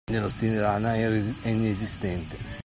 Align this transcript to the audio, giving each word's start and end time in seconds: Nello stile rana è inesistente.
Nello 0.11 0.29
stile 0.29 0.59
rana 0.59 0.95
è 0.95 1.03
inesistente. 1.47 2.57